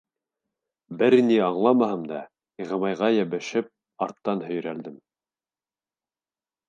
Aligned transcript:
Бер 1.01 1.15
ни 1.27 1.35
аңламаһам 1.47 2.07
да, 2.11 2.21
Ғимайға 2.71 3.11
йәбешеп 3.19 3.69
арттан 4.07 4.43
һөйрәлдем. 4.49 5.01